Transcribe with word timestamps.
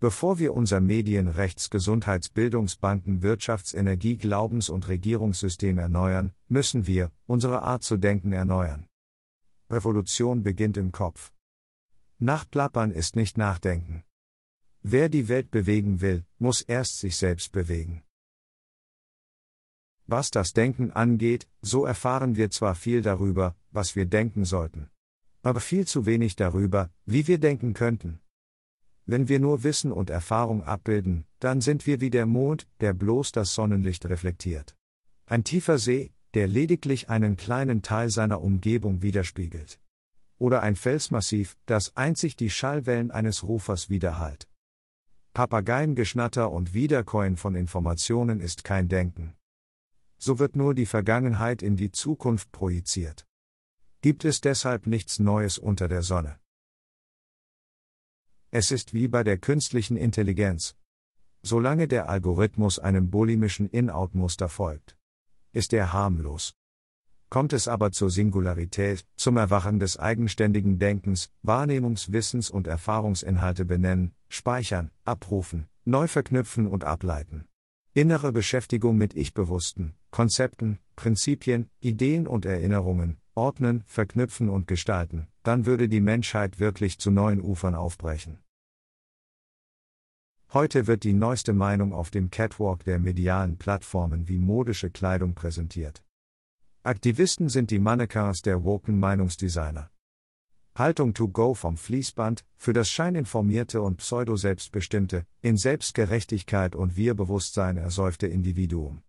Bevor 0.00 0.38
wir 0.38 0.54
unser 0.54 0.80
Medien-, 0.80 1.26
Rechts-, 1.26 1.70
Gesundheits-, 1.70 2.28
Bildungsbanken-, 2.28 3.20
Wirtschafts-, 3.20 3.74
Energie-, 3.74 4.16
Glaubens- 4.16 4.68
und 4.68 4.86
Regierungssystem 4.86 5.76
erneuern, 5.76 6.32
müssen 6.46 6.86
wir 6.86 7.10
unsere 7.26 7.62
Art 7.62 7.82
zu 7.82 7.96
denken 7.96 8.32
erneuern. 8.32 8.86
Revolution 9.68 10.44
beginnt 10.44 10.76
im 10.76 10.92
Kopf. 10.92 11.32
Nachplappern 12.20 12.92
ist 12.92 13.16
nicht 13.16 13.36
Nachdenken. 13.36 14.04
Wer 14.82 15.08
die 15.08 15.26
Welt 15.28 15.50
bewegen 15.50 16.00
will, 16.00 16.24
muss 16.38 16.60
erst 16.62 17.00
sich 17.00 17.16
selbst 17.16 17.50
bewegen. 17.50 18.04
Was 20.06 20.30
das 20.30 20.52
Denken 20.52 20.92
angeht, 20.92 21.48
so 21.60 21.84
erfahren 21.84 22.36
wir 22.36 22.50
zwar 22.50 22.76
viel 22.76 23.02
darüber, 23.02 23.56
was 23.72 23.96
wir 23.96 24.06
denken 24.06 24.44
sollten, 24.44 24.90
aber 25.42 25.60
viel 25.60 25.86
zu 25.86 26.06
wenig 26.06 26.36
darüber, 26.36 26.90
wie 27.04 27.26
wir 27.26 27.38
denken 27.38 27.74
könnten. 27.74 28.20
Wenn 29.10 29.26
wir 29.26 29.40
nur 29.40 29.62
Wissen 29.64 29.90
und 29.90 30.10
Erfahrung 30.10 30.62
abbilden, 30.62 31.24
dann 31.38 31.62
sind 31.62 31.86
wir 31.86 32.02
wie 32.02 32.10
der 32.10 32.26
Mond, 32.26 32.68
der 32.80 32.92
bloß 32.92 33.32
das 33.32 33.54
Sonnenlicht 33.54 34.04
reflektiert. 34.04 34.76
Ein 35.24 35.44
tiefer 35.44 35.78
See, 35.78 36.12
der 36.34 36.46
lediglich 36.46 37.08
einen 37.08 37.38
kleinen 37.38 37.80
Teil 37.80 38.10
seiner 38.10 38.42
Umgebung 38.42 39.00
widerspiegelt. 39.00 39.80
Oder 40.36 40.62
ein 40.62 40.76
Felsmassiv, 40.76 41.56
das 41.64 41.96
einzig 41.96 42.36
die 42.36 42.50
Schallwellen 42.50 43.10
eines 43.10 43.44
Rufers 43.44 43.88
widerhallt. 43.88 44.46
Papageiengeschnatter 45.32 46.52
und 46.52 46.74
Wiederkäuen 46.74 47.38
von 47.38 47.54
Informationen 47.54 48.40
ist 48.40 48.62
kein 48.62 48.90
Denken. 48.90 49.34
So 50.18 50.38
wird 50.38 50.54
nur 50.54 50.74
die 50.74 50.84
Vergangenheit 50.84 51.62
in 51.62 51.76
die 51.76 51.92
Zukunft 51.92 52.52
projiziert. 52.52 53.26
Gibt 54.02 54.26
es 54.26 54.42
deshalb 54.42 54.86
nichts 54.86 55.18
Neues 55.18 55.56
unter 55.56 55.88
der 55.88 56.02
Sonne. 56.02 56.38
Es 58.50 58.70
ist 58.70 58.94
wie 58.94 59.08
bei 59.08 59.24
der 59.24 59.36
künstlichen 59.36 59.98
Intelligenz. 59.98 60.74
Solange 61.42 61.86
der 61.86 62.08
Algorithmus 62.08 62.78
einem 62.78 63.10
bulimischen 63.10 63.68
In-Out-Muster 63.68 64.48
folgt, 64.48 64.96
ist 65.52 65.74
er 65.74 65.92
harmlos. 65.92 66.54
Kommt 67.28 67.52
es 67.52 67.68
aber 67.68 67.92
zur 67.92 68.08
Singularität, 68.10 69.06
zum 69.16 69.36
Erwachen 69.36 69.78
des 69.78 69.98
eigenständigen 69.98 70.78
Denkens, 70.78 71.30
Wahrnehmungswissens 71.42 72.48
und 72.48 72.66
Erfahrungsinhalte 72.66 73.66
benennen, 73.66 74.14
speichern, 74.30 74.90
abrufen, 75.04 75.68
neu 75.84 76.08
verknüpfen 76.08 76.66
und 76.66 76.84
ableiten. 76.84 77.44
Innere 77.92 78.32
Beschäftigung 78.32 78.96
mit 78.96 79.14
ich-bewussten 79.14 79.94
Konzepten, 80.10 80.78
Prinzipien, 80.96 81.68
Ideen 81.80 82.26
und 82.26 82.46
Erinnerungen, 82.46 83.18
ordnen, 83.34 83.84
verknüpfen 83.86 84.48
und 84.48 84.66
gestalten, 84.66 85.28
dann 85.42 85.66
würde 85.66 85.88
die 85.88 86.00
Menschheit 86.00 86.58
wirklich 86.58 86.98
zu 86.98 87.10
neuen 87.10 87.42
Ufern 87.42 87.74
aufbrechen. 87.74 88.38
Heute 90.54 90.86
wird 90.86 91.04
die 91.04 91.12
neueste 91.12 91.52
Meinung 91.52 91.92
auf 91.92 92.10
dem 92.10 92.30
Catwalk 92.30 92.82
der 92.84 92.98
medialen 92.98 93.58
Plattformen 93.58 94.28
wie 94.28 94.38
modische 94.38 94.88
Kleidung 94.88 95.34
präsentiert. 95.34 96.02
Aktivisten 96.82 97.50
sind 97.50 97.70
die 97.70 97.78
Mannequins 97.78 98.40
der 98.40 98.64
woken 98.64 98.98
Meinungsdesigner. 98.98 99.90
Haltung 100.74 101.12
to 101.12 101.28
go 101.28 101.52
vom 101.52 101.76
Fließband, 101.76 102.46
für 102.56 102.72
das 102.72 102.88
scheininformierte 102.88 103.82
und 103.82 103.98
pseudo-selbstbestimmte, 103.98 105.26
in 105.42 105.58
Selbstgerechtigkeit 105.58 106.74
und 106.74 106.96
Wir-Bewusstsein 106.96 107.76
ersäufte 107.76 108.26
Individuum. 108.26 109.02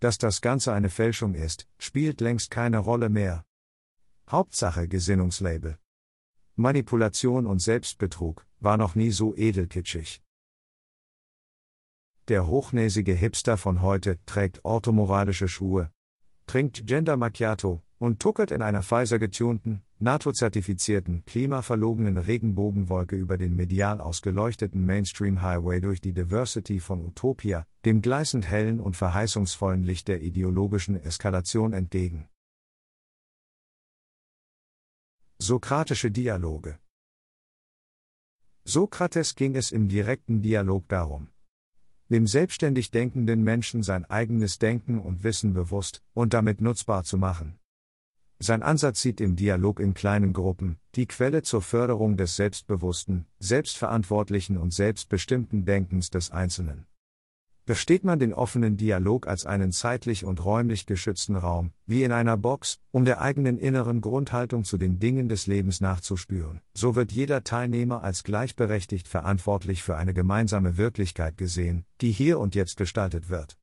Dass 0.00 0.18
das 0.18 0.40
Ganze 0.40 0.72
eine 0.72 0.90
Fälschung 0.90 1.34
ist, 1.34 1.68
spielt 1.78 2.20
längst 2.20 2.50
keine 2.50 2.78
Rolle 2.78 3.08
mehr. 3.08 3.44
Hauptsache 4.28 4.88
Gesinnungslabel. 4.88 5.78
Manipulation 6.56 7.46
und 7.46 7.60
Selbstbetrug 7.60 8.44
war 8.58 8.76
noch 8.76 8.96
nie 8.96 9.12
so 9.12 9.32
edelkitschig. 9.36 10.25
Der 12.28 12.48
hochnäsige 12.48 13.14
Hipster 13.14 13.56
von 13.56 13.82
heute 13.82 14.18
trägt 14.26 14.64
orthomoralische 14.64 15.46
Schuhe, 15.46 15.92
trinkt 16.48 16.84
Gender 16.84 17.16
Macchiato 17.16 17.82
und 17.98 18.18
tuckert 18.18 18.50
in 18.50 18.62
einer 18.62 18.82
Pfizer-getunten, 18.82 19.82
NATO-zertifizierten, 20.00 21.24
klimaverlogenen 21.24 22.18
Regenbogenwolke 22.18 23.14
über 23.14 23.38
den 23.38 23.54
medial 23.54 24.00
ausgeleuchteten 24.00 24.84
Mainstream-Highway 24.84 25.80
durch 25.80 26.00
die 26.00 26.12
Diversity 26.12 26.80
von 26.80 27.00
Utopia, 27.06 27.64
dem 27.84 28.02
gleißend 28.02 28.50
hellen 28.50 28.80
und 28.80 28.96
verheißungsvollen 28.96 29.84
Licht 29.84 30.08
der 30.08 30.20
ideologischen 30.20 31.00
Eskalation 31.00 31.72
entgegen. 31.72 32.28
Sokratische 35.38 36.10
Dialoge 36.10 36.78
Sokrates 38.64 39.36
ging 39.36 39.54
es 39.54 39.70
im 39.70 39.88
direkten 39.88 40.42
Dialog 40.42 40.88
darum, 40.88 41.28
dem 42.08 42.26
selbstständig 42.26 42.90
denkenden 42.90 43.42
Menschen 43.42 43.82
sein 43.82 44.04
eigenes 44.04 44.58
Denken 44.58 44.98
und 44.98 45.24
Wissen 45.24 45.54
bewusst 45.54 46.02
und 46.14 46.34
damit 46.34 46.60
nutzbar 46.60 47.04
zu 47.04 47.18
machen. 47.18 47.58
Sein 48.38 48.62
Ansatz 48.62 49.00
sieht 49.00 49.20
im 49.20 49.34
Dialog 49.34 49.80
in 49.80 49.94
kleinen 49.94 50.32
Gruppen 50.32 50.78
die 50.94 51.06
Quelle 51.06 51.42
zur 51.42 51.62
Förderung 51.62 52.16
des 52.16 52.36
selbstbewussten, 52.36 53.26
selbstverantwortlichen 53.38 54.58
und 54.58 54.74
selbstbestimmten 54.74 55.64
Denkens 55.64 56.10
des 56.10 56.30
Einzelnen. 56.30 56.86
Versteht 57.66 58.04
man 58.04 58.20
den 58.20 58.32
offenen 58.32 58.76
Dialog 58.76 59.26
als 59.26 59.44
einen 59.44 59.72
zeitlich 59.72 60.24
und 60.24 60.44
räumlich 60.44 60.86
geschützten 60.86 61.34
Raum, 61.34 61.72
wie 61.84 62.04
in 62.04 62.12
einer 62.12 62.36
Box, 62.36 62.78
um 62.92 63.04
der 63.04 63.20
eigenen 63.20 63.58
inneren 63.58 64.00
Grundhaltung 64.00 64.62
zu 64.62 64.78
den 64.78 65.00
Dingen 65.00 65.28
des 65.28 65.48
Lebens 65.48 65.80
nachzuspüren, 65.80 66.60
so 66.74 66.94
wird 66.94 67.10
jeder 67.10 67.42
Teilnehmer 67.42 68.04
als 68.04 68.22
gleichberechtigt 68.22 69.08
verantwortlich 69.08 69.82
für 69.82 69.96
eine 69.96 70.14
gemeinsame 70.14 70.76
Wirklichkeit 70.76 71.36
gesehen, 71.36 71.84
die 72.00 72.12
hier 72.12 72.38
und 72.38 72.54
jetzt 72.54 72.76
gestaltet 72.76 73.30
wird. 73.30 73.58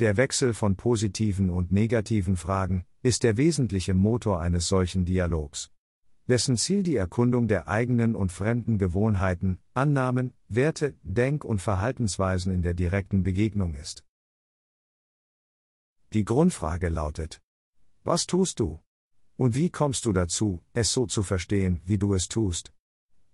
Der 0.00 0.16
Wechsel 0.16 0.54
von 0.54 0.74
positiven 0.74 1.50
und 1.50 1.70
negativen 1.70 2.36
Fragen 2.36 2.84
ist 3.04 3.22
der 3.22 3.36
wesentliche 3.36 3.94
Motor 3.94 4.40
eines 4.40 4.66
solchen 4.66 5.04
Dialogs 5.04 5.70
dessen 6.28 6.56
Ziel 6.56 6.82
die 6.82 6.96
Erkundung 6.96 7.48
der 7.48 7.68
eigenen 7.68 8.14
und 8.14 8.32
fremden 8.32 8.78
Gewohnheiten, 8.78 9.58
Annahmen, 9.74 10.32
Werte, 10.48 10.94
Denk- 11.02 11.44
und 11.44 11.60
Verhaltensweisen 11.60 12.52
in 12.52 12.62
der 12.62 12.74
direkten 12.74 13.22
Begegnung 13.22 13.74
ist. 13.74 14.04
Die 16.12 16.24
Grundfrage 16.24 16.88
lautet, 16.88 17.40
was 18.04 18.26
tust 18.26 18.60
du? 18.60 18.80
Und 19.36 19.54
wie 19.54 19.70
kommst 19.70 20.04
du 20.04 20.12
dazu, 20.12 20.62
es 20.72 20.92
so 20.92 21.06
zu 21.06 21.22
verstehen, 21.22 21.80
wie 21.84 21.98
du 21.98 22.14
es 22.14 22.28
tust? 22.28 22.72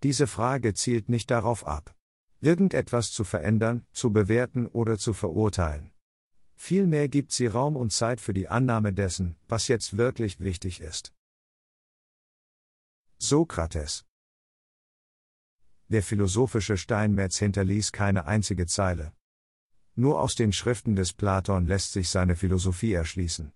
Diese 0.03 0.27
Frage 0.27 0.75
zielt 0.75 1.09
nicht 1.09 1.31
darauf 1.31 1.67
ab, 1.67 1.95
irgendetwas 2.41 3.11
zu 3.11 3.25
verändern, 3.25 3.85
zu 3.93 4.13
bewerten 4.13 4.67
oder 4.67 4.97
zu 4.97 5.13
verurteilen. 5.13 5.91
Vielmehr 6.55 7.09
gibt 7.09 7.33
sie 7.33 7.47
Raum 7.47 7.77
und 7.77 7.93
Zeit 7.93 8.21
für 8.21 8.33
die 8.33 8.49
Annahme 8.49 8.93
dessen, 8.93 9.37
was 9.49 9.69
jetzt 9.69 9.97
wirklich 9.97 10.41
wichtig 10.41 10.81
ist. 10.81 11.13
Sokrates. 13.21 14.05
Der 15.89 16.05
philosophische 16.05 16.77
Steinmetz 16.77 17.39
hinterließ 17.39 17.91
keine 17.91 18.27
einzige 18.27 18.67
Zeile. 18.67 19.13
Nur 19.97 20.21
aus 20.21 20.37
den 20.37 20.53
Schriften 20.53 20.95
des 20.95 21.15
Platon 21.15 21.67
lässt 21.67 21.93
sich 21.93 22.11
seine 22.11 22.37
Philosophie 22.37 22.93
erschließen. 22.93 23.53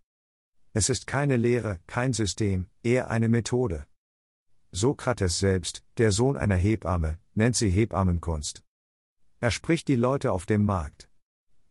Es 0.72 0.88
ist 0.88 1.06
keine 1.06 1.36
Lehre, 1.36 1.78
kein 1.86 2.12
System, 2.12 2.66
eher 2.82 3.08
eine 3.08 3.28
Methode. 3.28 3.86
Sokrates 4.72 5.38
selbst, 5.38 5.84
der 5.96 6.10
Sohn 6.10 6.36
einer 6.36 6.56
Hebamme, 6.56 7.20
nennt 7.34 7.54
sie 7.54 7.70
Hebammenkunst. 7.70 8.64
Er 9.38 9.52
spricht 9.52 9.86
die 9.86 9.96
Leute 9.96 10.32
auf 10.32 10.44
dem 10.44 10.64
Markt, 10.64 11.08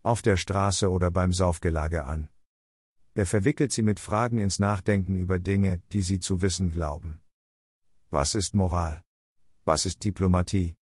auf 0.02 0.22
der 0.22 0.38
Straße 0.38 0.90
oder 0.90 1.12
beim 1.12 1.34
Saufgelage 1.34 2.06
an. 2.06 2.30
Er 3.16 3.26
verwickelt 3.26 3.74
sie 3.74 3.82
mit 3.82 4.00
Fragen 4.00 4.38
ins 4.38 4.60
Nachdenken 4.60 5.18
über 5.18 5.40
Dinge, 5.40 5.82
die 5.92 6.02
sie 6.02 6.22
zu 6.22 6.42
wissen 6.42 6.72
glauben. 6.72 7.22
Was 8.14 8.36
ist 8.36 8.54
Moral? 8.56 9.02
Was 9.64 9.86
ist 9.86 10.04
Diplomatie? 10.04 10.76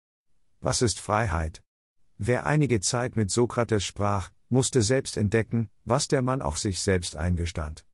Was 0.61 0.81
ist 0.81 0.99
Freiheit? 0.99 1.61
Wer 2.17 2.47
einige 2.47 2.81
Zeit 2.81 3.15
mit 3.15 3.29
Sokrates 3.29 3.83
sprach, 3.83 4.31
musste 4.49 4.81
selbst 4.81 5.15
entdecken, 5.15 5.69
was 5.85 6.07
der 6.07 6.23
Mann 6.23 6.41
auch 6.41 6.55
sich 6.55 6.81
selbst 6.81 7.15
eingestand. 7.15 7.85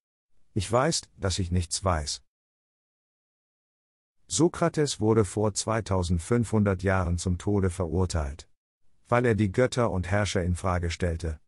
Ich 0.53 0.71
weiß, 0.71 1.01
dass 1.17 1.37
ich 1.39 1.51
nichts 1.51 1.83
weiß. 1.83 2.21
Sokrates 4.27 5.01
wurde 5.01 5.25
vor 5.25 5.53
2500 5.53 6.81
Jahren 6.81 7.17
zum 7.17 7.37
Tode 7.37 7.69
verurteilt, 7.69 8.49
weil 9.09 9.25
er 9.25 9.35
die 9.35 9.51
Götter 9.51 9.91
und 9.91 10.09
Herrscher 10.09 10.43
in 10.43 10.55
Frage 10.55 10.89
stellte. 10.91 11.41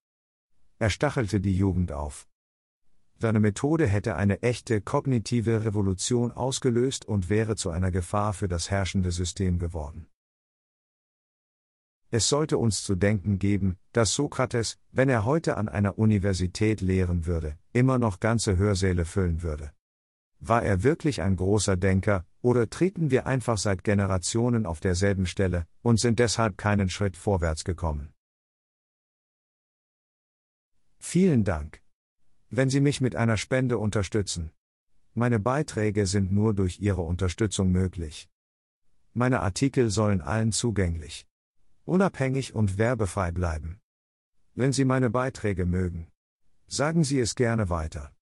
Er 0.77 0.89
stachelte 0.89 1.39
die 1.39 1.55
Jugend 1.55 1.93
auf. 1.93 2.27
Seine 3.19 3.39
Methode 3.39 3.87
hätte 3.87 4.15
eine 4.15 4.43
echte 4.43 4.79
kognitive 4.79 5.65
Revolution 5.65 6.31
ausgelöst 6.31 7.05
und 7.05 7.29
wäre 7.29 7.55
zu 7.55 7.71
einer 7.71 7.89
Gefahr 7.89 8.33
für 8.33 8.47
das 8.47 8.69
herrschende 8.69 9.11
System 9.11 9.57
geworden. 9.57 10.07
Es 12.09 12.29
sollte 12.29 12.57
uns 12.57 12.83
zu 12.83 12.95
denken 12.95 13.39
geben, 13.39 13.77
dass 13.91 14.13
Sokrates, 14.13 14.77
wenn 14.91 15.09
er 15.09 15.25
heute 15.25 15.57
an 15.57 15.67
einer 15.67 15.97
Universität 15.97 16.79
lehren 16.79 17.25
würde, 17.25 17.57
immer 17.73 17.97
noch 17.97 18.19
ganze 18.19 18.55
Hörsäle 18.55 19.03
füllen 19.03 19.41
würde. 19.41 19.71
War 20.39 20.61
er 20.61 20.83
wirklich 20.83 21.21
ein 21.21 21.35
großer 21.35 21.75
Denker, 21.75 22.23
oder 22.41 22.69
treten 22.69 23.09
wir 23.09 23.25
einfach 23.25 23.57
seit 23.57 23.83
Generationen 23.83 24.67
auf 24.67 24.79
derselben 24.79 25.25
Stelle 25.25 25.65
und 25.81 25.99
sind 25.99 26.19
deshalb 26.19 26.57
keinen 26.57 26.89
Schritt 26.89 27.17
vorwärts 27.17 27.63
gekommen? 27.65 28.13
Vielen 30.99 31.43
Dank. 31.43 31.81
Wenn 32.49 32.69
Sie 32.69 32.79
mich 32.79 33.01
mit 33.01 33.15
einer 33.15 33.35
Spende 33.35 33.77
unterstützen. 33.77 34.51
Meine 35.13 35.39
Beiträge 35.39 36.05
sind 36.05 36.31
nur 36.31 36.53
durch 36.53 36.79
Ihre 36.79 37.01
Unterstützung 37.01 37.71
möglich. 37.71 38.29
Meine 39.13 39.41
Artikel 39.41 39.89
sollen 39.89 40.21
allen 40.21 40.51
zugänglich, 40.51 41.27
unabhängig 41.83 42.55
und 42.55 42.77
werbefrei 42.77 43.31
bleiben. 43.31 43.81
Wenn 44.53 44.71
Sie 44.71 44.85
meine 44.85 45.09
Beiträge 45.09 45.65
mögen, 45.65 46.07
sagen 46.67 47.03
Sie 47.03 47.19
es 47.19 47.35
gerne 47.35 47.69
weiter. 47.69 48.13